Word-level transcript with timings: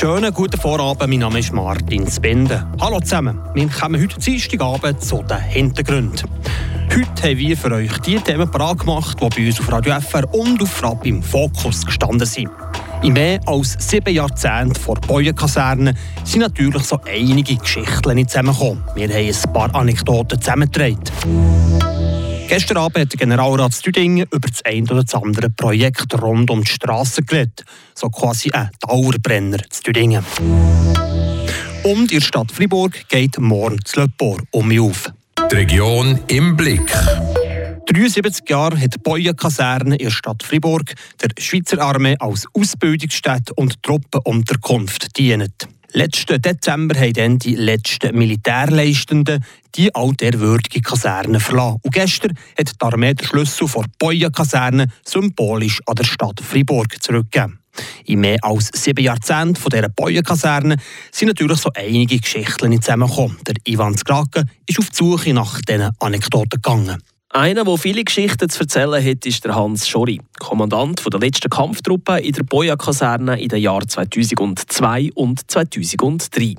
Schönen 0.00 0.32
guten 0.32 0.58
Vorabend, 0.58 1.10
mein 1.10 1.18
Name 1.18 1.40
ist 1.40 1.52
Martin 1.52 2.10
Spende. 2.10 2.66
Hallo 2.80 3.00
zusammen, 3.00 3.38
wir 3.52 3.68
kommen 3.68 4.00
heute 4.00 4.18
Dienstagabend 4.18 5.04
zu 5.04 5.22
den 5.22 5.38
Hintergründen. 5.40 6.26
Heute 6.88 7.22
haben 7.22 7.36
wir 7.36 7.54
für 7.54 7.70
euch 7.70 7.98
die 7.98 8.16
Themen 8.16 8.50
parat 8.50 8.78
gemacht, 8.78 9.18
die 9.20 9.28
bei 9.28 9.46
uns 9.46 9.60
auf 9.60 9.70
Radio 9.70 10.00
FR 10.00 10.24
und 10.32 10.62
auf 10.62 10.82
RAP 10.82 11.04
im 11.04 11.22
Fokus 11.22 11.84
gestanden 11.84 12.26
sind. 12.26 12.48
In 13.02 13.12
mehr 13.12 13.40
als 13.44 13.76
sieben 13.78 14.14
Jahrzehnten 14.14 14.74
vor 14.74 14.94
Bäuenkaserne 14.94 15.92
sind 16.24 16.40
natürlich 16.40 16.84
so 16.84 16.98
einige 17.06 17.56
Geschichten 17.56 18.26
zusammengekommen. 18.26 18.82
Wir 18.94 19.06
haben 19.06 19.34
ein 19.34 19.52
paar 19.52 19.74
Anekdoten 19.74 20.40
zusammengetragen. 20.40 21.79
Gestern 22.50 22.78
Abend 22.78 22.98
hat 22.98 23.12
der 23.12 23.18
Generalrat 23.18 23.72
Stüdingen 23.72 24.26
über 24.32 24.48
das 24.48 24.64
ein 24.64 24.82
oder 24.90 25.04
das 25.04 25.14
andere 25.14 25.50
Projekt 25.50 26.20
rund 26.20 26.50
um 26.50 26.64
die 26.64 26.70
Straße 26.72 27.22
geredet. 27.22 27.62
So 27.94 28.08
quasi 28.08 28.50
ein 28.50 28.70
Dauerbrenner 28.80 29.58
zu 29.70 29.78
Stüdingen. 29.78 30.24
Und 31.84 32.10
in 32.10 32.18
der 32.18 32.20
Stadt 32.20 32.50
Fribourg 32.50 33.08
geht 33.08 33.38
morgen 33.38 33.78
das 33.84 33.94
Löppor 33.94 34.42
um 34.50 34.66
mich 34.66 34.80
auf. 34.80 35.12
Die 35.48 35.54
Region 35.54 36.18
im 36.26 36.56
Blick. 36.56 36.92
73 37.86 38.48
Jahre 38.48 38.80
hat 38.80 38.94
die 38.96 38.98
Boyenkaserne 38.98 39.94
in 39.94 40.06
der 40.06 40.10
Stadt 40.10 40.42
Fribourg 40.42 40.92
der 41.22 41.28
Schweizer 41.38 41.80
Armee 41.80 42.16
als 42.18 42.48
Ausbildungsstätte 42.52 43.54
und 43.54 43.80
Truppenunterkunft 43.84 45.16
dient. 45.16 45.68
Letzten 45.92 46.40
Dezember 46.40 46.98
haben 46.98 47.12
dann 47.14 47.38
die 47.38 47.56
letzten 47.56 48.16
Militärleistenden 48.16 49.44
die 49.74 49.92
altehrwürdige 49.94 50.80
Kaserne 50.82 51.40
verlassen. 51.40 51.78
Und 51.82 51.92
gestern 51.94 52.36
hat 52.56 52.70
die 52.70 52.84
Armee 52.84 53.14
den 53.14 53.26
Schlüssel 53.26 53.66
vor 53.66 53.86
Boyenkaserne 53.98 54.86
symbolisch 55.04 55.80
an 55.86 55.96
der 55.96 56.04
Stadt 56.04 56.40
Fribourg 56.40 57.02
zurückgegeben. 57.02 57.58
In 58.04 58.20
mehr 58.20 58.38
als 58.42 58.70
sieben 58.72 59.02
Jahrzehnten 59.04 59.56
von 59.56 59.70
dieser 59.70 59.88
Boyenkaserne 59.88 60.76
sind 61.10 61.28
natürlich 61.28 61.58
so 61.58 61.70
einige 61.74 62.18
Geschichten 62.18 62.80
zusammengekommen. 62.80 63.38
Der 63.46 63.54
Ivan 63.64 63.96
Skrake 63.96 64.44
ist 64.66 64.78
auf 64.78 64.90
die 64.90 64.96
Suche 64.96 65.34
nach 65.34 65.60
diesen 65.62 65.90
Anekdoten 65.98 66.50
gegangen. 66.50 67.02
Einer, 67.32 67.62
der 67.62 67.78
viele 67.78 68.02
Geschichten 68.02 68.48
zu 68.48 68.62
erzählen 68.62 69.04
hat, 69.04 69.24
ist 69.24 69.44
der 69.44 69.54
Hans 69.54 69.88
Schori, 69.88 70.20
Kommandant 70.40 71.00
der 71.12 71.20
letzten 71.20 71.48
Kampftruppe 71.48 72.18
in 72.18 72.32
der 72.32 72.42
Boja-Kaserne 72.42 73.40
in 73.40 73.48
den 73.48 73.60
Jahren 73.60 73.88
2002 73.88 75.10
und 75.14 75.48
2003. 75.48 76.56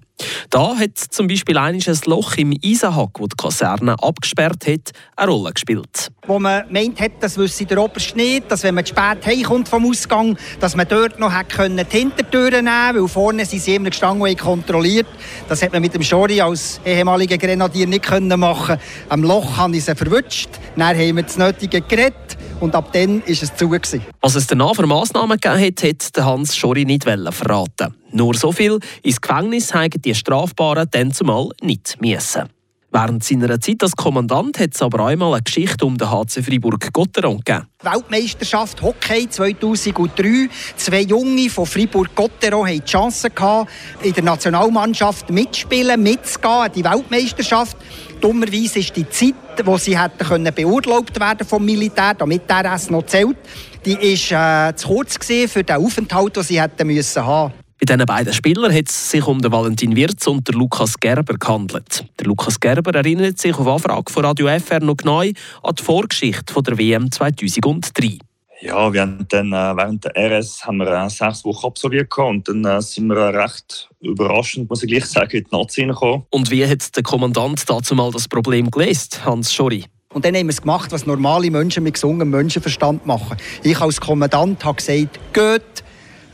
Da 0.49 0.75
hat 0.77 0.97
zum 0.97 1.27
Beispiel 1.27 1.57
ein 1.57 1.81
Loch 2.05 2.37
im 2.37 2.53
Eisenhack, 2.63 3.17
das 3.19 3.27
die 3.29 3.35
Kaserne 3.37 3.95
abgesperrt 4.01 4.67
hat, 4.67 4.91
eine 5.15 5.31
Rolle 5.31 5.53
gespielt. 5.53 6.11
Wo 6.27 6.39
man 6.39 6.65
meint 6.71 6.99
hat, 6.99 7.11
das 7.19 7.37
wüsste 7.37 7.65
der 7.65 7.81
Oberst 7.81 8.15
nicht, 8.15 8.51
dass 8.51 8.63
wenn 8.63 8.75
man 8.75 8.85
zu 8.85 8.93
spät 8.93 9.25
heimkommt 9.25 9.69
vom 9.69 9.85
Ausgang, 9.89 10.37
dass 10.59 10.75
man 10.75 10.87
dort 10.87 11.19
noch 11.19 11.31
die 11.31 11.97
Hintertüren 11.97 12.65
nehmen 12.65 13.01
weil 13.01 13.07
vorne 13.07 13.45
sind 13.45 13.61
sie 13.61 13.75
immer 13.75 13.89
gestanden 13.89 14.21
und 14.21 14.37
kontrolliert. 14.37 15.07
Das 15.49 15.61
hat 15.61 15.73
man 15.73 15.81
mit 15.81 15.93
dem 15.93 16.03
Schori 16.03 16.41
als 16.41 16.79
ehemaliger 16.85 17.37
Grenadier 17.37 17.87
nicht 17.87 18.03
können 18.03 18.39
machen. 18.39 18.77
Am 19.09 19.23
Loch 19.23 19.57
habe 19.57 19.75
ich 19.75 19.85
sie 19.85 19.95
verwünscht, 19.95 20.49
dann 20.75 20.97
haben 20.97 21.15
wir 21.15 21.23
das 21.23 21.37
Nötige 21.37 21.81
geredet 21.81 22.37
und 22.61 22.75
ab 22.75 22.93
dann 22.93 23.21
war 23.21 23.29
es 23.29 23.55
zu. 23.55 23.69
Gewesen. 23.69 24.01
Was 24.21 24.35
es 24.35 24.47
danach 24.47 24.75
für 24.75 24.85
Massnahmen 24.85 25.39
gegeben 25.39 25.61
hat, 25.61 25.83
hat 25.83 26.25
Hans 26.25 26.55
Schori 26.55 26.85
nicht 26.85 27.03
verraten. 27.03 27.95
Nur 28.11 28.33
so 28.35 28.51
viel, 28.51 28.79
ins 29.03 29.19
Gefängnis 29.19 29.73
haben 29.73 30.01
die 30.01 30.15
Strafbaren 30.15 30.87
dann 30.91 31.11
zumal 31.11 31.49
nicht 31.61 31.97
müssen. 32.01 32.49
Während 32.93 33.23
seiner 33.23 33.57
Zeit 33.61 33.83
als 33.83 33.95
Kommandant 33.95 34.59
hat 34.59 34.75
es 34.75 34.81
aber 34.81 35.05
einmal 35.05 35.33
eine 35.33 35.43
Geschichte 35.43 35.85
um 35.85 35.97
den 35.97 36.11
HC 36.11 36.43
Fribourg-Gotteron 36.43 37.37
gegeben. 37.37 37.67
Weltmeisterschaft 37.83 38.81
Hockey 38.81 39.29
2003. 39.29 40.49
Zwei 40.75 41.01
Junge 41.03 41.49
von 41.49 41.65
Fribourg-Gotteron 41.65 42.67
hatten 42.67 42.81
die 42.85 42.91
Chance, 42.91 43.29
gehabt, 43.29 43.71
in 44.03 44.11
der 44.11 44.23
Nationalmannschaft 44.23 45.29
mitspielen, 45.29 46.03
mitzugehen 46.03 46.53
an 46.53 46.71
die 46.73 46.83
Weltmeisterschaft. 46.83 47.77
Dummerweise 48.19 48.79
ist 48.79 48.93
die 48.97 49.09
Zeit, 49.09 49.35
wo 49.63 49.77
sie 49.77 49.97
hätten 49.97 50.27
können 50.27 50.53
beurlaubt 50.53 51.17
werden 51.17 51.47
vom 51.47 51.63
Militär, 51.63 52.13
damit 52.13 52.49
der 52.49 52.73
es 52.73 52.89
noch 52.89 53.05
zählt, 53.05 53.37
die 53.85 53.95
war 53.95 54.69
äh, 54.69 54.75
zu 54.75 54.89
kurz 54.89 55.17
für 55.25 55.63
den 55.63 55.77
Aufenthalt, 55.77 56.35
den 56.35 56.43
sie 56.43 56.61
hätten 56.61 56.87
müssen 56.87 57.25
haben. 57.25 57.53
Bei 57.83 57.95
diesen 57.95 58.05
beiden 58.05 58.31
Spielern 58.31 58.71
hat 58.71 58.89
es 58.89 59.09
sich 59.09 59.25
um 59.25 59.41
den 59.41 59.51
Valentin 59.51 59.95
Wirz 59.95 60.27
und 60.27 60.47
den 60.47 60.53
Lukas 60.53 60.99
Gerber 60.99 61.33
gehandelt. 61.33 62.05
Der 62.19 62.27
Lukas 62.27 62.59
Gerber 62.59 62.93
erinnert 62.93 63.39
sich 63.39 63.57
auf 63.57 63.65
Anfrage 63.65 64.13
von 64.13 64.23
Radio 64.23 64.47
FR 64.59 64.81
noch 64.81 64.97
genau 64.97 65.21
an 65.21 65.33
die 65.75 65.81
Vorgeschichte 65.81 66.53
von 66.53 66.63
der 66.63 66.77
WM 66.77 67.11
2003. 67.11 68.19
Ja, 68.61 68.93
wir 68.93 69.01
haben 69.01 69.25
dann 69.29 69.47
äh, 69.47 69.75
während 69.75 70.05
der 70.05 70.15
RS 70.15 70.63
haben 70.63 70.77
wir 70.77 70.91
äh, 70.91 71.09
sechs 71.09 71.43
Wochen 71.43 71.65
absolviert 71.65 72.15
und 72.19 72.47
dann 72.47 72.63
äh, 72.65 72.79
sind 72.83 73.07
wir 73.07 73.33
recht 73.33 73.89
überraschend, 73.99 74.69
muss 74.69 74.83
ich 74.83 74.89
gleich 74.89 75.07
sagen, 75.07 75.37
in 75.37 75.45
die 75.45 75.55
Nazi 75.55 75.83
gekommen. 75.83 76.27
Und 76.29 76.51
wie 76.51 76.67
hat 76.67 76.95
der 76.95 77.01
Kommandant 77.01 77.67
dazu 77.67 77.95
mal 77.95 78.11
das 78.11 78.27
Problem 78.27 78.69
gelöst, 78.69 79.25
Hans 79.25 79.51
Schori? 79.51 79.85
Und 80.13 80.23
dann 80.23 80.35
haben 80.35 80.45
wir 80.45 80.51
es 80.51 80.61
gemacht, 80.61 80.91
was 80.91 81.07
normale 81.07 81.49
Menschen 81.49 81.81
mit 81.81 81.95
gesungenen 81.95 82.29
Menschenverstand 82.29 83.07
machen. 83.07 83.37
Ich 83.63 83.81
als 83.81 83.99
Kommandant 83.99 84.63
habe 84.63 84.75
gesagt, 84.75 85.19
geht, 85.33 85.83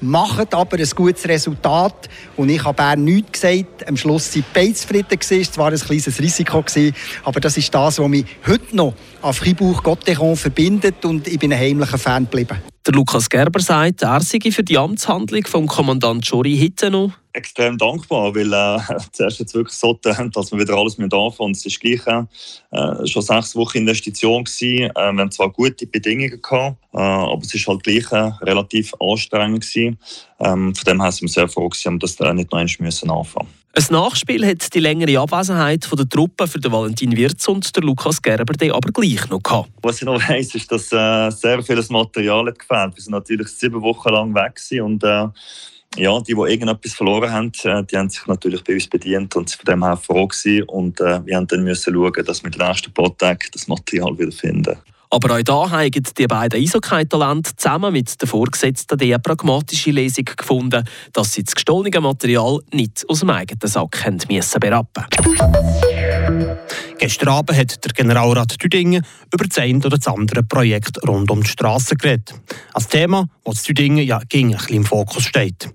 macht 0.01 0.53
aber 0.53 0.77
ein 0.77 0.89
gutes 0.95 1.27
Resultat. 1.27 2.09
Und 2.35 2.49
ich 2.49 2.63
habe 2.63 2.75
Bern 2.75 3.03
nichts 3.03 3.41
gesagt. 3.41 3.87
Am 3.87 3.97
Schluss 3.97 4.31
sind 4.31 4.45
beide 4.53 4.73
zufrieden. 4.73 5.19
Es 5.19 5.57
war 5.57 5.71
ein 5.71 5.77
kleines 5.77 6.19
Risiko. 6.19 6.63
Aber 7.23 7.39
das 7.39 7.57
ist 7.57 7.73
das, 7.73 7.99
was 7.99 8.07
mich 8.07 8.25
heute 8.45 8.75
noch 8.75 8.93
an 9.21 9.33
Fribourg-Gotteron 9.33 10.35
verbindet. 10.35 11.03
Und 11.05 11.27
ich 11.27 11.39
bin 11.39 11.51
ein 11.51 11.59
heimlicher 11.59 11.97
Fan 11.97 12.25
geblieben. 12.25 12.57
Der 12.87 12.93
Lukas 12.93 13.29
Gerber 13.29 13.59
sagt, 13.59 14.03
er 14.03 14.21
sei 14.21 14.39
für 14.49 14.63
die 14.63 14.77
Amtshandlung 14.77 15.45
vom 15.45 15.67
Kommandant 15.67 16.25
Schori 16.25 16.57
heute 16.57 16.89
noch 16.89 17.11
extrem 17.33 17.77
dankbar, 17.77 18.33
weil 18.33 18.51
äh, 18.51 18.79
zuerst 19.11 19.39
jetzt 19.39 19.53
wirklich 19.53 19.77
so 19.77 19.93
gedacht, 19.93 20.33
dass 20.33 20.53
wir 20.53 20.59
wieder 20.59 20.75
alles 20.75 20.97
mit 20.97 21.13
anfangen. 21.13 21.51
Es 21.51 21.65
ist 21.65 21.81
gleich 21.81 22.01
äh, 22.07 23.07
schon 23.07 23.21
sechs 23.21 23.55
Wochen 23.57 23.79
Investition 23.79 24.45
gewesen. 24.45 24.89
Äh, 24.89 25.11
wir 25.11 25.21
haben 25.21 25.31
zwar 25.31 25.51
gute 25.51 25.85
Bedingungen 25.85 26.41
gehabt, 26.41 26.77
äh, 26.93 26.97
aber 26.97 27.41
es 27.41 27.53
ist 27.53 27.67
halt 27.67 27.83
gleich 27.83 28.09
äh, 28.11 28.31
relativ 28.41 28.93
anstrengend 29.01 29.61
gewesen. 29.61 29.99
Ähm, 30.39 30.73
von 30.73 30.85
dem 30.85 31.01
her 31.01 31.11
sind 31.11 31.27
wir 31.27 31.33
sehr 31.33 31.49
froh 31.49 31.67
gewesen, 31.67 31.99
dass 31.99 32.17
wir 32.17 32.33
nicht 32.33 32.51
noch 32.51 32.59
einmal 32.59 32.75
müssen 32.79 33.11
anfangen. 33.11 33.49
Ein 33.77 33.85
Nachspiel 33.91 34.43
hat 34.43 34.73
die 34.73 34.79
längere 34.79 35.19
Abwesenheit 35.19 35.87
der 35.95 36.09
Truppe 36.09 36.47
für 36.47 36.59
den 36.59 36.71
Valentin 36.71 37.15
Wirz 37.15 37.47
und 37.47 37.75
der 37.75 37.83
Lukas 37.83 38.19
Gerber 38.19 38.55
aber 38.73 38.91
gleich 38.91 39.29
noch 39.29 39.43
gehabt. 39.43 39.69
Was 39.83 39.97
ich 39.97 40.05
noch 40.05 40.19
weiss, 40.29 40.55
ist, 40.55 40.71
dass 40.71 40.91
äh, 40.91 41.29
sehr 41.29 41.61
vieles 41.61 41.91
Material 41.91 42.47
hat 42.47 42.57
gefehlt. 42.57 42.95
Wir 42.95 43.03
sind 43.03 43.11
natürlich 43.11 43.49
sieben 43.49 43.79
Wochen 43.83 44.09
lang 44.09 44.33
weg 44.33 44.59
und 44.81 45.03
äh, 45.03 45.27
ja, 45.95 46.19
die, 46.21 46.33
die 46.33 46.51
irgendetwas 46.51 46.93
verloren 46.93 47.31
haben, 47.31 47.51
äh, 47.65 47.83
die 47.83 47.97
haben 47.97 48.09
sich 48.09 48.25
natürlich 48.25 48.63
bei 48.63 48.73
uns 48.73 48.87
bedient 48.87 49.35
und 49.35 49.47
sind 49.47 49.61
von 49.61 49.75
dem 49.75 49.83
her 49.83 49.95
froh 49.95 50.25
gewesen. 50.25 50.63
Und 50.63 50.99
äh, 50.99 51.23
wir 51.23 51.35
haben 51.35 51.45
dann 51.45 51.63
müssen 51.63 51.93
schauen, 51.93 52.25
dass 52.25 52.43
wir 52.43 52.49
den 52.49 52.67
nächsten 52.67 52.91
paar 52.91 53.15
Tagen 53.15 53.47
das 53.53 53.67
Material 53.67 54.17
wieder 54.17 54.31
finden. 54.31 54.75
Aber 55.09 55.35
auch 55.35 55.41
da 55.41 55.69
haben 55.71 55.91
die 55.91 56.27
beiden 56.27 56.61
Eishockey-Talente 56.61 57.55
zusammen 57.55 57.93
mit 57.93 58.21
den 58.21 58.27
Vorgesetzten 58.27 58.97
die 58.97 59.15
pragmatische 59.17 59.91
Lesung 59.91 60.25
gefunden, 60.25 60.83
dass 61.13 61.33
sie 61.33 61.43
das 61.43 61.55
gestohlene 61.55 62.01
Material 62.01 62.59
nicht 62.73 63.05
aus 63.07 63.21
dem 63.21 63.29
eigenen 63.29 63.69
Sack 63.69 64.03
berappen 64.59 65.05
Gestern 66.99 67.29
Abend 67.29 67.57
hat 67.57 67.85
der 67.85 67.93
Generalrat 67.93 68.57
Tüdingen 68.59 69.05
über 69.33 69.45
das 69.45 69.57
eine 69.59 69.77
oder 69.77 69.97
das 69.97 70.07
andere 70.07 70.43
Projekt 70.43 71.01
rund 71.07 71.29
um 71.31 71.43
die 71.43 71.49
Straße 71.49 71.95
geredet. 71.95 72.33
Ein 72.73 72.89
Thema, 72.89 73.29
das 73.45 73.63
Tüdingen 73.63 74.05
ja 74.05 74.19
gegen 74.27 74.51
ein 74.51 74.57
bisschen 74.57 74.75
im 74.75 74.85
Fokus 74.85 75.23
steht. 75.23 75.69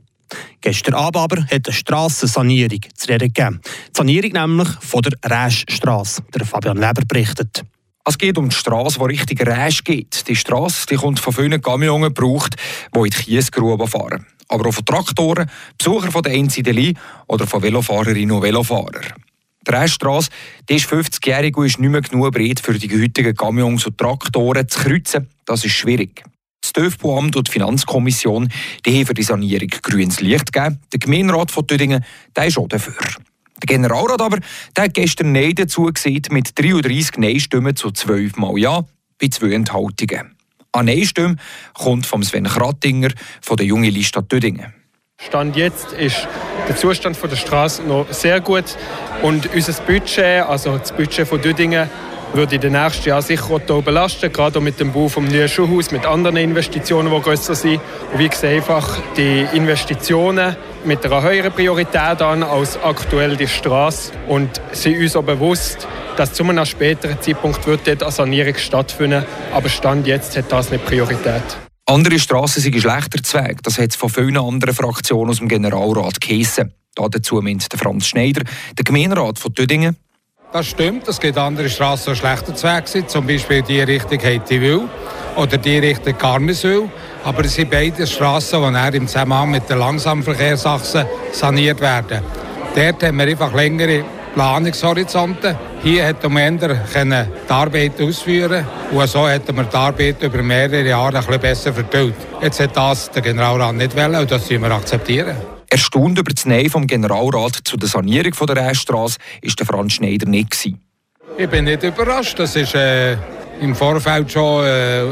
Gestern 0.60 0.94
Abend 0.94 1.16
aber 1.16 1.43
hat 1.43 1.66
eine 1.66 1.72
Strassensanierung 1.72 2.81
zu 2.94 3.09
reden 3.09 3.32
gegeben. 3.32 3.60
Die 3.64 3.97
Sanierung 3.97 4.32
nämlich 4.32 4.69
von 4.81 5.03
der 5.03 5.12
Räschstrasse, 5.25 6.22
der 6.34 6.47
Fabian 6.47 6.78
Leber 6.78 7.03
berichtet. 7.06 7.62
Es 8.04 8.18
geht 8.18 8.36
um 8.36 8.48
die 8.48 8.54
Straße, 8.54 8.98
die 8.98 9.04
Richtung 9.04 9.46
Räsch 9.46 9.84
geht. 9.84 10.26
Die 10.26 10.34
Straße 10.34 10.86
die 10.90 10.96
kommt 10.96 11.20
von 11.20 11.32
vielen 11.32 11.62
Kamionen 11.62 12.12
gebraucht, 12.12 12.56
die 12.92 12.98
in 12.98 13.04
die 13.04 13.10
Kiesgrube 13.10 13.87
fahren. 13.87 14.26
Aber 14.49 14.69
auch 14.69 14.75
von 14.75 14.84
Traktoren, 14.84 15.49
Besuchern 15.78 16.10
von 16.10 16.22
der 16.22 16.32
NCDLI 16.34 16.94
oder 17.28 17.46
von 17.46 17.62
Velofahrerinnen 17.62 18.32
und 18.32 18.43
Velofahrern. 18.43 19.12
Die 19.66 19.70
Räschstrasse 19.70 20.31
ist 20.69 20.87
50-jährig 20.87 21.56
und 21.56 21.66
ist 21.66 21.78
nicht 21.78 21.90
mehr 21.90 22.00
genug 22.00 22.32
breit 22.32 22.58
für 22.58 22.76
die 22.76 22.90
heutigen 23.00 23.37
Kamions 23.37 23.87
und 23.87 23.96
Traktoren 23.96 24.69
zu 24.69 24.81
kreuzen. 24.81 25.28
Das 25.44 25.64
ist 25.64 25.72
schwierig. 25.72 26.25
Das 26.60 26.72
TÜV-Amt 26.72 27.37
und 27.37 27.46
die 27.46 27.52
Finanzkommission 27.52 28.48
die 28.84 28.98
haben 28.98 29.06
für 29.06 29.14
die 29.14 29.22
Sanierung 29.22 29.69
grünes 29.69 30.20
Licht 30.20 30.52
gegeben. 30.52 30.81
Der 30.93 30.98
Gemeinderat 30.98 31.52
von 31.52 31.66
Tüdingen 31.66 32.05
ist 32.37 32.58
auch 32.58 32.69
dafür. 32.69 32.94
Der 33.62 33.67
Generalrat 33.67 34.20
aber 34.20 34.38
der 34.76 34.85
hat 34.85 34.94
gestern 34.94 35.32
Nein 35.32 35.55
dazu 35.55 35.85
gesehen 35.85 36.23
mit 36.31 36.59
33 36.59 37.17
Nein-Stimmen 37.19 37.76
zu 37.76 37.91
12 37.93 38.37
Mal 38.37 38.59
Ja 38.59 38.85
bei 39.20 39.29
zwei 39.29 39.53
Enthaltungen. 39.53 40.35
Eine 40.73 40.94
Nein-Stimme 40.94 41.37
kommt 41.75 42.06
von 42.06 42.23
Sven 42.23 42.44
Krattinger 42.44 43.11
von 43.41 43.56
der 43.56 43.67
Jungen 43.67 43.91
Liste 43.91 44.26
Tüdingen. 44.26 44.75
Stand 45.20 45.55
jetzt 45.55 45.93
ist 45.93 46.26
der 46.67 46.76
Zustand 46.76 47.17
der 47.23 47.37
Straße 47.37 47.82
noch 47.85 48.11
sehr 48.11 48.41
gut 48.41 48.64
und 49.23 49.55
unser 49.55 49.73
Budget, 49.85 50.44
also 50.49 50.76
das 50.76 50.91
Budget 50.91 51.29
von 51.29 51.41
Düdingen, 51.41 51.88
würde 52.34 52.55
in 52.55 52.61
den 52.61 52.73
nächsten 52.73 53.08
Jahren 53.08 53.23
sicher 53.23 53.50
Otto 53.50 53.82
belasten, 53.82 54.32
gerade 54.32 54.58
auch 54.58 54.62
mit 54.62 54.81
dem 54.81 54.93
Bau 54.93 55.08
vom 55.08 55.26
neuen 55.26 55.49
Schulhaus, 55.49 55.90
mit 55.90 56.06
anderen 56.06 56.37
Investitionen, 56.37 57.12
die 57.12 57.20
grösser 57.20 57.55
sind. 57.55 57.81
Und 58.12 58.19
wie 58.19 58.29
gesagt, 58.29 58.52
einfach 58.52 58.99
die 59.17 59.46
Investitionen 59.52 60.56
mit 60.84 61.05
einer 61.05 61.23
höheren 61.23 61.52
Priorität 61.52 62.23
an 62.23 62.43
als 62.43 62.79
aktuell 62.82 63.37
die 63.37 63.49
Straße 63.49 64.12
und 64.29 64.61
sind 64.73 64.99
uns 64.99 65.14
auch 65.17 65.23
bewusst, 65.23 65.87
dass 66.17 66.32
zu 66.32 66.44
einem 66.44 66.64
späteren 66.67 67.20
Zeitpunkt 67.20 67.67
wird 67.67 67.87
dort 67.87 68.02
eine 68.02 68.12
Sanierung 68.12 68.56
stattfinden, 68.56 69.25
aber 69.52 69.69
Stand 69.69 70.06
jetzt 70.06 70.37
hat 70.37 70.50
das 70.50 70.70
nicht 70.70 70.84
Priorität. 70.84 71.43
Andere 71.87 72.19
Strassen 72.19 72.62
sind 72.62 72.81
schlechter 72.81 73.23
Zweig. 73.23 73.62
Das 73.62 73.79
hat 73.79 73.90
es 73.90 73.96
von 73.96 74.08
vielen 74.08 74.38
anderen 74.38 74.75
Fraktionen 74.75 75.31
aus 75.31 75.38
dem 75.38 75.49
Generalrat 75.49 76.20
geheissen. 76.20 76.73
Dazu 76.94 77.40
meint 77.43 77.67
Franz 77.76 78.06
Schneider, 78.06 78.43
der 78.76 78.84
Gemeinderat 78.84 79.38
von 79.38 79.55
Tüdingen. 79.55 79.96
Das 80.52 80.66
stimmt, 80.66 81.08
es 81.08 81.19
gibt 81.19 81.38
andere 81.38 81.70
Straßen, 81.70 82.12
die 82.12 82.19
schlechter 82.19 82.54
Zweig 82.54 82.87
sind, 82.87 83.08
zum 83.08 83.26
Beispiel 83.26 83.62
die 83.62 83.81
Richtung 83.81 84.22
Heitiville 84.22 84.82
oder 85.34 85.56
die 85.56 85.78
Richtung 85.78 86.16
Garmiswil. 86.19 86.90
Aber 87.25 87.43
es 87.46 87.54
sind 87.54 87.70
beide 87.70 88.06
Straßen, 88.06 88.60
die 88.93 88.96
im 88.99 89.06
Zusammenhang 89.06 89.50
mit 89.50 89.70
den 89.70 89.78
Langsamverkehrsachsen 89.78 91.06
saniert 91.32 91.81
werden. 91.81 92.20
Dort 92.75 93.02
haben 93.02 93.16
wir 93.16 93.28
einfach 93.28 93.54
längere 93.54 94.04
Planungshorizonte. 94.34 95.56
Hier 95.82 96.04
hätte 96.04 96.28
man 96.28 96.58
die 96.58 96.69
Arbeit 97.48 97.98
ausführen 97.98 98.66
und 98.90 99.08
so 99.08 99.26
hätten 99.26 99.56
wir 99.56 99.64
die 99.64 99.76
Arbeit 99.76 100.22
über 100.22 100.43
mehrere 100.43 100.87
Jahre 100.87 101.16
ein 101.16 101.25
bisschen 101.25 101.40
besser 101.40 101.72
verteilt. 101.72 102.14
Jetzt 102.43 102.60
hat 102.60 102.76
das 102.76 103.10
der 103.10 103.22
Generalrat 103.22 103.75
nicht 103.75 103.96
wollen 103.96 104.16
und 104.16 104.31
das 104.31 104.50
müssen 104.50 104.62
wir 104.62 104.70
akzeptieren. 104.70 105.51
Erstaunt 105.72 106.19
über 106.19 106.30
das 106.30 106.44
Nein 106.44 106.69
vom 106.69 106.86
Generalrat 106.86 107.60
zu 107.64 107.78
der 107.78 107.88
Sanierung 107.88 108.32
der 108.46 108.56
Rennstraße 108.56 109.19
war 109.42 109.54
der 109.58 109.66
Franz 109.66 109.94
Schneider 109.94 110.28
nicht. 110.28 110.69
Ich 111.38 111.48
bin 111.48 111.64
nicht 111.64 111.82
überrascht. 111.82 112.38
Das 112.38 112.54
ist 112.56 112.74
äh, 112.74 113.16
im 113.58 113.74
Vorfeld 113.74 114.30
schon 114.30 114.66
äh, 114.66 115.06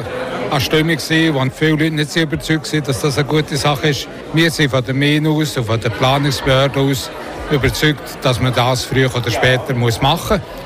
eine 0.50 0.60
Stimmung, 0.60 0.98
wo 0.98 1.50
viele 1.50 1.70
Leute 1.70 1.90
nicht 1.92 2.14
überzeugt 2.14 2.70
waren, 2.70 2.84
dass 2.84 3.00
das 3.00 3.16
eine 3.16 3.26
gute 3.26 3.56
Sache 3.56 3.88
ist. 3.88 4.06
Wir 4.34 4.50
sind 4.50 4.70
von 4.70 4.84
der 4.84 5.30
aus 5.30 5.56
und 5.56 5.64
von 5.64 5.80
der 5.80 5.88
Planungsbehörde 5.88 6.78
aus 6.78 7.10
überzeugt, 7.50 8.18
dass 8.20 8.38
man 8.38 8.52
das 8.52 8.84
früher 8.84 9.14
oder 9.16 9.30
später 9.30 9.72
machen 9.72 9.78
muss. 9.78 9.98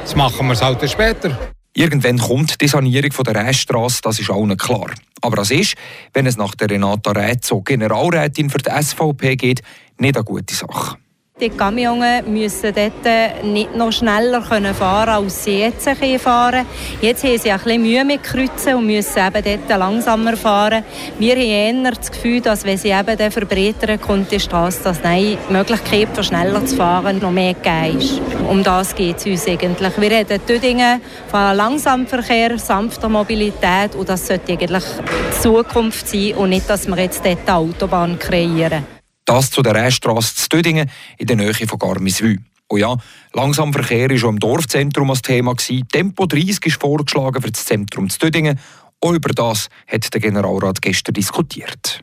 Jetzt 0.01 0.17
machen 0.17 0.45
wir 0.49 0.55
es 0.55 0.63
halt 0.63 0.91
später. 0.91 1.54
Irgendwann 1.77 2.19
kommt 2.19 2.61
die 2.61 2.69
Sanierung 2.69 3.11
der 3.25 3.35
Rennstraße, 3.35 4.01
das 4.03 4.21
ist 4.21 4.31
allen 4.31 4.57
klar. 4.57 4.91
Aber 5.21 5.37
das 5.37 5.51
ist, 5.51 5.75
wenn 6.13 6.27
es 6.27 6.37
nach 6.37 6.55
der 6.55 6.71
Renata 6.71 7.11
Rätzo 7.11 7.63
Generalrätin 7.63 8.49
für 8.49 8.59
die 8.59 8.71
SVP 8.71 9.35
geht, 9.35 9.63
nicht 9.99 10.17
eine 10.17 10.25
gute 10.25 10.55
Sache. 10.55 10.97
Die 11.41 11.51
Kamione 11.51 12.23
müssen 12.25 12.73
dort 12.73 13.45
nicht 13.45 13.75
noch 13.75 13.91
schneller 13.91 14.41
fahren 14.41 14.73
können, 14.73 15.09
als 15.09 15.43
sie 15.43 15.59
jetzt 15.59 15.89
fahren 16.23 16.65
Jetzt 17.01 17.25
haben 17.25 17.39
sie 17.39 17.51
ein 17.51 17.59
bisschen 17.59 17.83
Mühe 17.83 18.05
mit 18.05 18.23
Kreuzen 18.23 18.77
und 18.77 18.87
müssen 18.87 19.19
eben 19.19 19.43
dort 19.67 19.79
langsamer 19.81 20.37
fahren. 20.37 20.85
Wir 21.19 21.35
haben 21.35 21.83
eher 21.83 21.91
das 21.91 22.13
Gefühl, 22.13 22.41
dass 22.41 22.65
wenn 22.65 22.79
sie 22.79 22.91
eben 22.91 23.19
dann 23.19 23.33
verbreitern, 23.33 24.01
kommt 24.01 24.31
die 24.31 24.39
Straße, 24.39 24.85
dass 24.85 25.03
nein, 25.03 25.37
die 25.49 25.53
Möglichkeit, 25.53 26.07
von 26.15 26.23
schneller 26.23 26.65
zu 26.65 26.77
fahren, 26.77 27.19
noch 27.19 27.33
mehr 27.33 27.55
gegeben 27.55 27.99
ist. 27.99 28.21
Um 28.49 28.63
das 28.63 28.95
geht 28.95 29.17
es 29.17 29.27
uns 29.27 29.49
eigentlich. 29.49 30.01
Wir 30.01 30.11
reden 30.13 30.47
Tüdingen 30.47 31.01
von 31.27 31.57
Langsamverkehr, 31.57 32.61
sanfter 32.61 33.09
Mobilität 33.09 33.97
und 33.99 34.09
das 34.09 34.29
sollte 34.29 34.53
eigentlich 34.53 34.85
die 35.05 35.41
Zukunft 35.43 36.07
sein 36.07 36.35
und 36.35 36.51
nicht, 36.51 36.71
dass 36.71 36.87
wir 36.87 36.97
jetzt 36.97 37.27
dort 37.27 37.41
eine 37.45 37.57
Autobahn 37.57 38.21
kreieren. 38.21 38.87
Das 39.25 39.51
zu 39.51 39.63
der 39.63 39.75
Rennstrasse 39.75 40.35
zu 40.35 40.49
Tüdingen 40.49 40.91
in 41.19 41.27
der 41.27 41.37
Nähe 41.37 41.55
von 41.55 41.79
Garmiswil. 41.79 42.41
Oh 42.69 42.77
ja, 42.77 42.97
Langsamverkehr 43.33 44.11
war 44.11 44.19
schon 44.19 44.35
im 44.35 44.41
Dorfzentrum 44.41 45.11
als 45.11 45.23
Thema. 45.23 45.55
Tempo 45.93 46.27
30 46.27 46.67
ist 46.67 46.81
vorgeschlagen 46.81 47.43
für 47.43 47.51
das 47.51 47.65
Zentrum 47.65 48.09
zu 48.09 48.19
Tüdingen. 48.19 48.59
Auch 49.01 49.13
über 49.13 49.31
das 49.31 49.69
hat 49.87 50.13
der 50.13 50.21
Generalrat 50.21 50.81
gestern 50.81 51.15
diskutiert. 51.15 52.03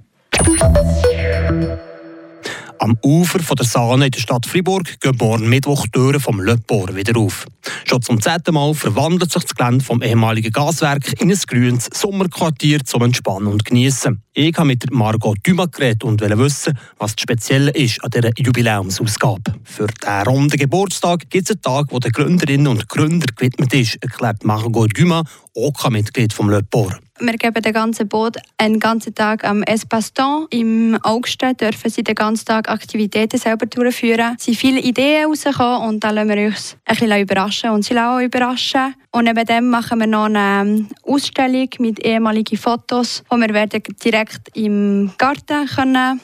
Am 2.82 2.98
Ufer 3.04 3.40
von 3.42 3.58
der 3.58 3.66
Saane 3.68 4.06
in 4.06 4.12
der 4.12 4.20
Stadt 4.20 4.48
Fribourg 4.48 5.00
gehen 5.00 5.16
morgen 5.20 5.48
Mittwoch 5.48 5.86
die 5.86 5.92
Türen 5.92 6.20
vom 6.20 6.42
Löppor 6.42 6.96
wieder 6.96 7.16
auf. 7.16 7.46
Schon 7.86 8.02
zum 8.02 8.20
zehnten 8.20 8.56
Mal 8.56 8.74
verwandelt 8.74 9.32
sich 9.32 9.44
das 9.44 9.54
Gelände 9.54 9.86
vom 9.86 10.02
ehemaligen 10.02 10.52
Gaswerk 10.52 11.22
in 11.22 11.30
ein 11.30 11.38
grünes 11.46 11.90
Sommerquartier 11.94 12.84
zum 12.84 13.04
Entspannen 13.04 13.50
und 13.50 13.66
Genießen. 13.66 14.24
Ich 14.34 14.58
habe 14.58 14.66
mit 14.66 14.92
Margot 14.92 15.38
Dumas 15.44 15.70
geredet 15.70 16.04
und 16.04 16.22
wollte 16.22 16.40
wissen, 16.40 16.76
was 16.98 17.16
das 17.16 17.22
Spezielle 17.22 17.70
ist 17.70 18.04
an 18.04 18.10
dieser 18.10 18.32
Jubiläumsausgabe. 18.36 19.54
Für 19.64 19.86
diesen 19.86 20.28
runden 20.28 20.58
Geburtstag 20.58 21.30
gibt 21.30 21.52
es 21.52 21.56
einen 21.56 21.62
Tag, 21.62 21.90
der 21.90 22.00
den 22.00 22.12
Gründerinnen 22.14 22.68
und 22.68 22.90
Gründern 22.90 23.30
gewidmet 23.36 23.76
ist, 23.76 24.02
erklärt 24.02 24.44
Margot 24.44 24.90
Dumas, 24.98 25.26
OK-Mitglied 25.54 26.34
vom 26.34 26.50
Löppor. 26.50 26.98
Wir 27.24 27.38
geben 27.38 27.62
den 27.62 27.74
ganzen 27.74 28.08
Boot 28.08 28.38
einen 28.58 28.80
ganzen 28.80 29.14
Tag 29.14 29.44
am 29.44 29.62
Espaston. 29.62 30.48
Im 30.50 30.98
August 31.04 31.40
dürfen 31.62 31.92
sie 31.92 32.04
den 32.04 32.16
ganzen 32.16 32.46
Tag 32.46 32.68
Aktivitäten 32.68 33.38
selber 33.38 33.68
durchführen. 33.68 34.36
Es 34.40 34.46
sind 34.46 34.58
viele 34.58 34.80
Ideen 34.80 35.28
rausgekommen 35.28 35.88
und 35.88 36.04
dann 36.04 36.16
lassen 36.16 36.30
wir 36.30 36.48
uns 36.48 36.78
ein 36.84 36.96
bisschen 36.96 37.22
überraschen 37.22 37.70
und 37.70 37.86
sie 37.86 37.96
auch 38.00 38.20
überraschen. 38.20 38.96
Und 39.12 39.26
neben 39.26 39.46
dem 39.46 39.70
machen 39.70 40.00
wir 40.00 40.08
noch 40.08 40.26
eine 40.26 40.88
Ausstellung 41.04 41.70
mit 41.78 42.04
ehemaligen 42.04 42.58
Fotos, 42.58 43.24
wo 43.30 43.38
wir 43.38 43.54
werden 43.54 43.84
direkt 44.04 44.50
im 44.56 45.12
Garten 45.20 45.68
können. 45.68 46.20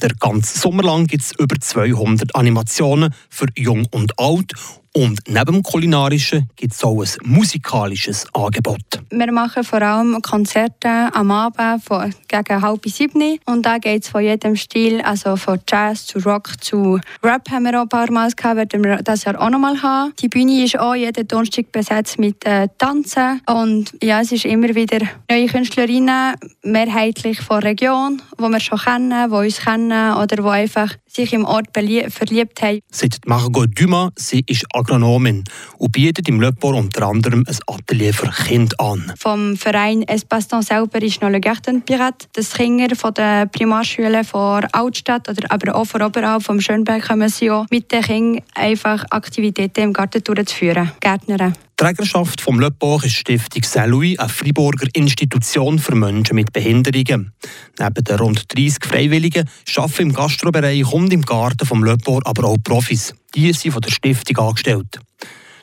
Der 0.00 0.10
ganze 0.18 0.58
Sommer 0.58 0.82
lang 0.82 1.06
gibt 1.06 1.22
es 1.22 1.32
über 1.38 1.60
200 1.60 2.34
Animationen 2.34 3.14
für 3.28 3.46
Jung 3.54 3.86
und 3.90 4.18
Alt 4.18 4.52
und 4.94 5.20
neben 5.28 5.52
dem 5.52 5.62
kulinarischen 5.62 6.48
gibt 6.56 6.72
es 6.72 6.82
auch 6.82 7.02
ein 7.02 7.08
musikalisches 7.24 8.26
Angebot. 8.34 8.80
Wir 9.10 9.32
machen 9.32 9.64
vor 9.64 9.82
allem 9.82 10.20
Konzerte 10.22 11.10
am 11.12 11.30
Abend 11.30 11.84
von 11.84 12.14
gegen 12.26 12.62
halb 12.62 12.86
sieben. 12.86 13.38
Und 13.46 13.64
da 13.64 13.78
geht 13.78 14.04
es 14.04 14.08
von 14.08 14.22
jedem 14.22 14.56
Stil, 14.56 15.00
also 15.00 15.36
von 15.36 15.58
Jazz 15.68 16.06
zu 16.06 16.18
Rock 16.20 16.62
zu 16.62 17.00
Rap 17.22 17.50
haben 17.50 17.64
wir 17.64 17.78
auch 17.78 17.82
ein 17.82 17.88
paar 17.88 18.10
Mal 18.10 18.30
gehabt, 18.30 18.56
werden 18.56 18.84
wir 18.84 18.96
das 19.02 19.24
Jahr 19.24 19.40
auch 19.40 19.50
noch 19.50 19.58
mal 19.58 19.80
haben. 19.82 20.12
Die 20.20 20.28
Bühne 20.28 20.64
ist 20.64 20.78
auch 20.78 20.94
jeden 20.94 21.26
Donnerstag 21.26 21.70
besetzt 21.72 22.18
mit 22.18 22.44
äh, 22.44 22.68
Tanzen. 22.78 23.40
Und 23.46 23.92
ja, 24.02 24.20
es 24.20 24.32
ist 24.32 24.44
immer 24.44 24.74
wieder 24.74 24.98
neue 25.30 25.46
Künstlerinnen, 25.46 26.34
mehrheitlich 26.62 27.40
von 27.40 27.60
der 27.60 27.70
Region, 27.70 28.22
die 28.38 28.48
wir 28.48 28.60
schon 28.60 28.78
kennen, 28.78 29.30
die 29.30 29.36
uns 29.36 29.60
kennen 29.60 30.14
oder 30.14 30.36
die 30.36 30.42
einfach 30.42 30.94
sich 31.06 31.32
im 31.32 31.44
Ort 31.44 31.68
verliebt 31.72 32.62
haben. 32.62 32.80
Sagt 32.90 33.26
Margot 33.26 33.68
Dumas, 33.78 34.12
sie 34.16 34.44
ist 34.46 34.64
Agronomin 34.72 35.44
und 35.78 35.92
bietet 35.92 36.28
im 36.28 36.40
Löppor 36.40 36.74
unter 36.74 37.06
anderem 37.06 37.44
ein 37.46 37.58
Atelier 37.66 38.14
für 38.14 38.30
Kinder 38.30 38.76
an. 38.78 39.12
Vom 39.18 39.56
Verein 39.56 40.02
Espaston 40.02 40.62
selber 40.62 41.02
ist 41.02 41.20
noch 41.20 41.30
Le 41.30 41.40
Garten 41.40 41.82
Pirate. 41.82 42.26
Das 42.34 42.52
Kinder 42.52 42.94
von 42.94 43.14
den 43.14 43.48
Primarschulen 43.50 44.24
von 44.24 44.66
Altstadt 44.72 45.28
oder 45.28 45.50
aber 45.50 45.74
auch 45.74 45.86
von 45.86 46.02
Oberau, 46.02 46.40
vom 46.40 46.60
Schönberg 46.60 47.06
kommen 47.06 47.28
sie 47.28 47.50
auch 47.50 47.66
mit 47.70 47.90
den 47.90 48.02
Kindern 48.02 48.44
einfach 48.54 49.04
Aktivitäten 49.10 49.80
im 49.80 49.92
Garten 49.92 50.22
durchzuführen. 50.22 50.92
Gärtnern. 51.00 51.54
Trägerschaft 51.78 52.40
vom 52.40 52.58
Le 52.58 52.72
Port 52.72 53.04
ist 53.04 53.14
Stiftung 53.14 53.62
Saint-Louis, 53.62 54.18
eine 54.18 54.28
Friburger 54.28 54.88
Institution 54.94 55.78
für 55.78 55.94
Menschen 55.94 56.34
mit 56.34 56.52
Behinderungen. 56.52 57.32
Neben 57.78 58.02
den 58.02 58.18
rund 58.18 58.52
30 58.52 58.84
Freiwilligen 58.84 59.48
arbeiten 59.76 60.02
im 60.02 60.12
Gastrobereich 60.12 60.92
und 60.92 61.12
im 61.12 61.22
Garten 61.22 61.64
vom 61.64 61.84
Port 61.98 62.26
aber 62.26 62.48
auch 62.48 62.56
Profis. 62.64 63.14
Die 63.32 63.52
sind 63.52 63.70
von 63.70 63.80
der 63.80 63.92
Stiftung 63.92 64.38
angestellt. 64.38 64.98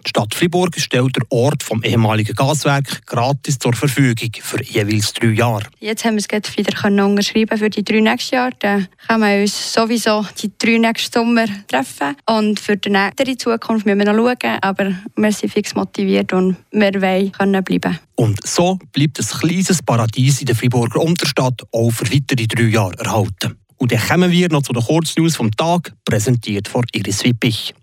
Die 0.05 0.09
Stadt 0.09 0.35
Fribourg 0.35 0.79
stellt 0.79 1.15
den 1.15 1.23
Ort 1.29 1.63
vom 1.63 1.81
ehemaligen 1.83 2.35
Gaswerk 2.35 3.07
gratis 3.07 3.57
zur 3.57 3.73
Verfügung 3.73 4.29
für 4.39 4.63
jeweils 4.63 5.13
drei 5.13 5.29
Jahre. 5.29 5.63
Jetzt 5.79 6.05
haben 6.05 6.15
wir 6.15 6.23
es 6.29 6.57
wieder 6.57 7.05
unterschreiben 7.05 7.57
für 7.57 7.71
die 7.71 7.83
drei 7.83 8.01
nächsten 8.01 8.35
Jahre. 8.35 8.51
Dann 8.59 8.87
können 9.07 9.23
wir 9.23 9.41
uns 9.41 9.73
sowieso 9.73 10.23
die 10.39 10.51
drei 10.59 10.77
nächsten 10.77 11.11
Sommer 11.11 11.45
treffen. 11.67 12.15
Und 12.27 12.59
für 12.59 12.77
die 12.77 12.91
nächste 12.91 13.35
Zukunft 13.35 13.87
müssen 13.87 13.97
wir 13.97 14.13
noch 14.13 14.15
schauen. 14.15 14.59
Aber 14.61 14.93
wir 15.15 15.31
sind 15.31 15.51
fix 15.51 15.73
motiviert 15.73 16.33
und 16.33 16.57
wir 16.71 17.01
wollen 17.01 17.31
können 17.31 17.63
bleiben. 17.63 17.99
Und 18.13 18.45
so 18.45 18.77
bleibt 18.93 19.19
ein 19.19 19.39
kleines 19.39 19.81
Paradies 19.81 20.39
in 20.39 20.45
der 20.45 20.55
Friburger 20.55 21.01
Unterstadt 21.01 21.63
auch 21.71 21.89
für 21.89 22.05
weitere 22.13 22.45
drei 22.45 22.67
Jahre 22.67 22.97
erhalten. 22.99 23.57
Und 23.77 23.91
dann 23.91 23.99
kommen 24.07 24.31
wir 24.31 24.49
noch 24.49 24.61
zu 24.61 24.71
den 24.71 24.83
Kurznews 24.83 25.35
vom 25.35 25.49
Tag, 25.51 25.93
präsentiert 26.05 26.67
von 26.67 26.85
Iris 26.93 27.23
Wippich. 27.23 27.73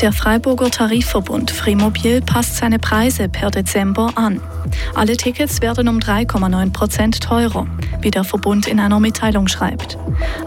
Der 0.00 0.12
Freiburger 0.12 0.70
Tarifverbund 0.70 1.50
Frimobil 1.50 2.20
passt 2.20 2.56
seine 2.56 2.78
Preise 2.78 3.28
per 3.28 3.50
Dezember 3.50 4.12
an. 4.14 4.40
Alle 4.94 5.16
Tickets 5.16 5.60
werden 5.60 5.88
um 5.88 5.98
3,9 5.98 6.72
Prozent 6.72 7.20
teurer, 7.20 7.66
wie 8.00 8.12
der 8.12 8.22
Verbund 8.22 8.68
in 8.68 8.78
einer 8.78 9.00
Mitteilung 9.00 9.48
schreibt. 9.48 9.98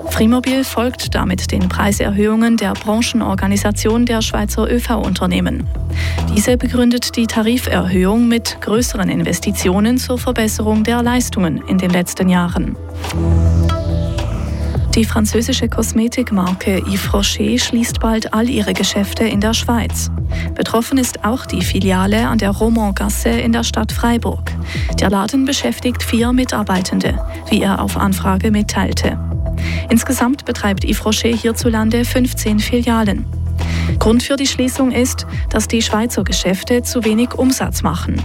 Frimobil 0.09 0.63
folgt 0.63 1.13
damit 1.15 1.51
den 1.51 1.67
Preiserhöhungen 1.67 2.55
der 2.55 2.71
Branchenorganisation 2.73 4.05
der 4.05 4.21
Schweizer 4.21 4.71
ÖV-Unternehmen. 4.71 5.67
Diese 6.33 6.55
begründet 6.55 7.17
die 7.17 7.27
Tariferhöhung 7.27 8.29
mit 8.29 8.61
größeren 8.61 9.09
Investitionen 9.09 9.97
zur 9.97 10.17
Verbesserung 10.17 10.85
der 10.85 11.03
Leistungen 11.03 11.61
in 11.67 11.77
den 11.77 11.89
letzten 11.91 12.29
Jahren. 12.29 12.77
Die 14.95 15.05
französische 15.05 15.69
Kosmetikmarke 15.69 16.79
Yves 16.79 17.13
Rocher 17.13 17.57
schließt 17.57 18.01
bald 18.01 18.33
all 18.33 18.49
ihre 18.49 18.73
Geschäfte 18.73 19.23
in 19.23 19.39
der 19.39 19.53
Schweiz. 19.53 20.11
Betroffen 20.53 20.97
ist 20.97 21.23
auch 21.23 21.45
die 21.45 21.61
Filiale 21.61 22.27
an 22.27 22.39
der 22.39 22.49
Romantgasse 22.49 23.29
in 23.29 23.53
der 23.53 23.63
Stadt 23.63 23.93
Freiburg. 23.93 24.51
Der 24.99 25.09
Laden 25.09 25.45
beschäftigt 25.45 26.03
vier 26.03 26.33
Mitarbeitende, 26.33 27.17
wie 27.49 27.61
er 27.61 27.81
auf 27.81 27.95
Anfrage 27.95 28.51
mitteilte. 28.51 29.17
Insgesamt 29.89 30.43
betreibt 30.43 30.83
Yves 30.83 31.05
Rocher 31.05 31.29
hierzulande 31.29 32.03
15 32.03 32.59
Filialen. 32.59 33.25
Grund 33.97 34.23
für 34.23 34.35
die 34.35 34.47
Schließung 34.47 34.91
ist, 34.91 35.25
dass 35.49 35.69
die 35.69 35.81
Schweizer 35.81 36.25
Geschäfte 36.25 36.83
zu 36.83 37.05
wenig 37.05 37.33
Umsatz 37.35 37.81
machen. 37.81 38.21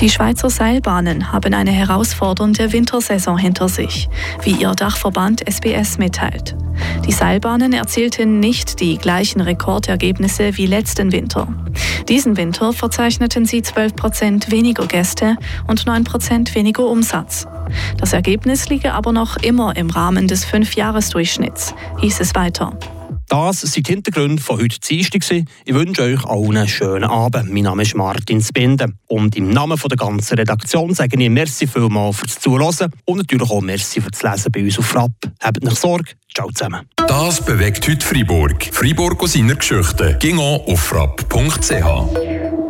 Die 0.00 0.08
Schweizer 0.08 0.48
Seilbahnen 0.48 1.30
haben 1.30 1.52
eine 1.52 1.72
herausfordernde 1.72 2.72
Wintersaison 2.72 3.36
hinter 3.36 3.68
sich, 3.68 4.08
wie 4.42 4.52
ihr 4.52 4.70
Dachverband 4.70 5.46
SBS 5.46 5.98
mitteilt. 5.98 6.56
Die 7.06 7.12
Seilbahnen 7.12 7.74
erzielten 7.74 8.40
nicht 8.40 8.80
die 8.80 8.96
gleichen 8.96 9.42
Rekordergebnisse 9.42 10.56
wie 10.56 10.64
letzten 10.64 11.12
Winter. 11.12 11.48
Diesen 12.08 12.38
Winter 12.38 12.72
verzeichneten 12.72 13.44
sie 13.44 13.60
12 13.60 13.94
Prozent 13.94 14.50
weniger 14.50 14.86
Gäste 14.86 15.36
und 15.66 15.84
9 15.84 16.04
Prozent 16.04 16.54
weniger 16.54 16.86
Umsatz. 16.86 17.46
Das 17.98 18.14
Ergebnis 18.14 18.70
liege 18.70 18.94
aber 18.94 19.12
noch 19.12 19.36
immer 19.36 19.76
im 19.76 19.90
Rahmen 19.90 20.28
des 20.28 20.46
Fünfjahresdurchschnitts, 20.46 21.74
hieß 22.00 22.20
es 22.20 22.34
weiter. 22.34 22.72
Das 23.30 23.60
sind 23.60 23.86
die 23.86 23.92
Hintergründe 23.92 24.42
von 24.42 24.58
heute 24.60 24.80
Dienstag. 24.80 25.22
Ich 25.30 25.72
wünsche 25.72 26.02
euch 26.02 26.24
allen 26.24 26.56
einen 26.56 26.66
schönen 26.66 27.04
Abend. 27.04 27.52
Mein 27.52 27.62
Name 27.62 27.82
ist 27.82 27.94
Martin 27.94 28.42
Spinde. 28.42 28.86
Und 29.06 29.36
im 29.36 29.50
Namen 29.50 29.78
der 29.78 29.96
ganzen 29.96 30.34
Redaktion 30.34 30.92
sage 30.94 31.16
ich 31.16 31.30
merci 31.30 31.68
vielmals 31.68 32.16
fürs 32.16 32.40
Zuhören 32.40 32.92
und 33.04 33.18
natürlich 33.18 33.48
auch 33.48 33.60
merci 33.60 34.00
fürs 34.00 34.20
Lesen 34.24 34.50
bei 34.50 34.64
uns 34.64 34.80
auf 34.80 34.86
Frapp. 34.86 35.12
Habt 35.40 35.62
nicht 35.62 35.76
Sorge. 35.76 36.10
Ciao 36.34 36.50
zusammen. 36.50 36.88
Das 36.96 37.44
bewegt 37.44 37.88
heute 37.88 38.04
Freiburg. 38.04 38.68
Freiburg 38.72 39.22
aus 39.22 39.34
seiner 39.34 39.54
Geschichte. 39.54 40.16
Ging 40.18 40.36
auf 40.40 40.80
frapp.ch. 40.80 42.60